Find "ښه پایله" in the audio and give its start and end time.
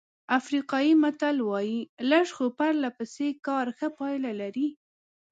3.77-4.31